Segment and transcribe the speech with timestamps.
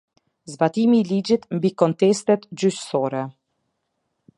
[0.53, 3.23] Zbatimi i Ligjit mbi Kontestet Gjyqësore.